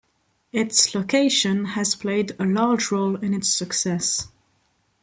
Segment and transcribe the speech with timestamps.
[0.51, 4.29] Its location has played a large role in its success.